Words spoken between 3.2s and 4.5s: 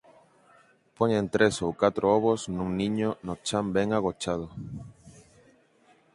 no chan ben agochado.